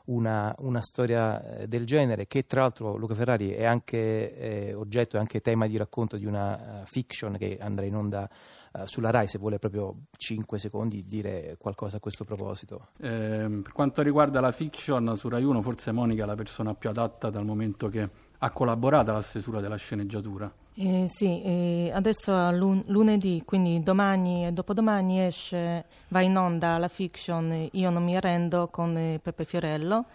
una, 0.06 0.56
una, 0.60 0.82
storia 0.82 1.60
eh, 1.60 1.68
del 1.68 1.86
genere 1.86 2.28
che 2.28 2.46
tra 2.46 2.62
l'altro 2.62 2.96
Luca 2.96 3.14
Ferrari 3.14 3.52
è 3.52 3.66
anche 3.66 4.36
eh, 4.38 4.74
oggetto 4.74 5.18
e 5.18 5.20
anche 5.20 5.42
tema 5.42 5.68
di 5.68 5.78
racconto 5.78 6.18
di 6.18 6.26
una 6.26 6.82
uh, 6.82 6.86
fiction 6.86 7.38
che 7.38 7.58
andrà 7.62 7.86
in 7.86 7.96
onda 7.96 8.28
uh, 8.74 8.86
sulla 8.86 9.12
RAI 9.12 9.28
se 9.28 9.38
vuole 9.38 9.60
proprio 9.60 9.96
5 10.18 10.58
secondi 10.58 11.06
dire 11.06 11.58
qualcosa 11.60 11.98
a 11.98 12.00
questo 12.00 12.24
proposito. 12.24 12.88
Eh, 12.98 13.62
per 13.62 13.72
quanto 13.72 14.02
riguarda 14.02 14.40
la 14.40 14.52
fiction 14.52 15.16
su 15.16 15.30
RAI 15.30 15.44
1 15.44 15.62
forse 15.62 15.92
Monica 15.92 16.24
è 16.24 16.26
la 16.26 16.36
persona 16.36 16.74
più 16.74 16.90
adatta 16.90 17.30
dal 17.30 17.46
momento 17.46 17.88
che 17.88 18.10
ha 18.40 18.52
collaborato 18.52 19.12
alla 19.12 19.22
stesura 19.22 19.60
della 19.60 19.76
sceneggiatura. 19.76 20.52
Eh, 20.82 21.08
sì, 21.10 21.42
eh, 21.44 21.92
adesso 21.94 22.32
lun- 22.52 22.84
lunedì, 22.88 23.42
quindi 23.46 23.84
domani 23.84 24.46
e 24.48 24.54
dopodomani 24.54 25.26
esce, 25.26 25.84
va 26.08 26.22
in 26.22 26.38
onda 26.38 26.78
la 26.78 26.88
fiction 26.88 27.68
Io 27.74 27.90
non 27.90 28.02
mi 28.02 28.16
arrendo 28.16 28.70
con 28.70 28.96
eh, 28.98 29.20
Peppe 29.22 29.44
Fiorello. 29.44 30.06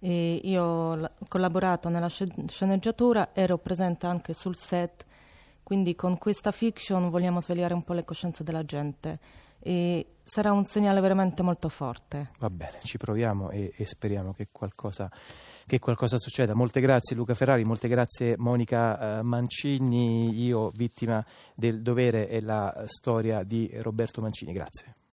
Io 0.00 0.62
ho 0.64 1.10
collaborato 1.28 1.88
nella 1.88 2.08
sceneggiatura, 2.08 3.30
ero 3.34 3.58
presente 3.58 4.06
anche 4.06 4.32
sul 4.32 4.56
set, 4.56 5.04
quindi 5.62 5.94
con 5.96 6.16
questa 6.18 6.52
fiction 6.52 7.10
vogliamo 7.10 7.40
svegliare 7.40 7.74
un 7.74 7.82
po' 7.82 7.92
le 7.94 8.04
coscienze 8.04 8.44
della 8.44 8.64
gente 8.64 9.18
e 9.60 10.06
sarà 10.24 10.52
un 10.52 10.66
segnale 10.66 11.00
veramente 11.00 11.42
molto 11.42 11.68
forte. 11.68 12.30
Va 12.38 12.50
bene, 12.50 12.78
ci 12.82 12.98
proviamo 12.98 13.50
e, 13.50 13.72
e 13.76 13.86
speriamo 13.86 14.32
che 14.32 14.48
qualcosa, 14.52 15.10
che 15.66 15.78
qualcosa, 15.78 16.18
succeda. 16.18 16.54
Molte 16.54 16.80
grazie 16.80 17.16
Luca 17.16 17.34
Ferrari, 17.34 17.64
molte 17.64 17.88
grazie 17.88 18.36
Monica 18.36 19.18
eh, 19.18 19.22
Mancini, 19.22 20.42
io 20.42 20.70
vittima 20.70 21.24
del 21.54 21.82
dovere 21.82 22.28
e 22.28 22.40
la 22.40 22.84
storia 22.86 23.42
di 23.42 23.70
Roberto 23.80 24.20
Mancini. 24.20 24.52
Grazie. 24.52 24.98